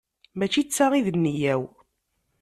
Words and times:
Mačči 0.37 0.61
d 0.63 0.69
ta 0.75 0.85
i 0.99 1.01
d 1.05 1.07
nneyya-w. 1.15 1.61